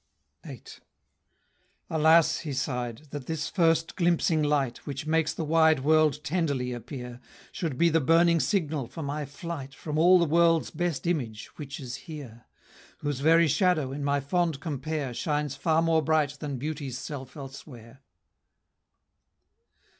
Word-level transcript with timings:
VIII. 0.43 0.63
"Alas!" 1.87 2.39
(he 2.39 2.53
sigh'd), 2.53 3.05
"that 3.11 3.27
this 3.27 3.47
first 3.49 3.95
glimpsing 3.95 4.41
light, 4.41 4.79
Which 4.87 5.05
makes 5.05 5.31
the 5.31 5.45
wide 5.45 5.81
world 5.81 6.23
tenderly 6.23 6.73
appear, 6.73 7.19
Should 7.51 7.77
be 7.77 7.89
the 7.89 8.01
burning 8.01 8.39
signal 8.39 8.87
for 8.87 9.03
my 9.03 9.25
flight 9.25 9.75
From 9.75 9.99
all 9.99 10.17
the 10.17 10.25
world's 10.25 10.71
best 10.71 11.05
image, 11.05 11.49
which 11.57 11.79
is 11.79 11.95
here; 12.09 12.45
Whose 13.01 13.19
very 13.19 13.47
shadow, 13.47 13.91
in 13.91 14.03
my 14.03 14.19
fond 14.19 14.59
compare, 14.59 15.13
Shines 15.13 15.55
far 15.55 15.83
more 15.83 16.01
bright 16.01 16.31
than 16.39 16.57
Beauty's 16.57 16.97
self 16.97 17.37
elsewhere." 17.37 18.01